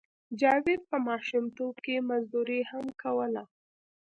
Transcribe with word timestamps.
جاوید 0.39 0.81
په 0.89 0.97
ماشومتوب 1.07 1.75
کې 1.85 2.05
مزدوري 2.09 2.61
هم 2.71 2.85
کوله 3.01 3.43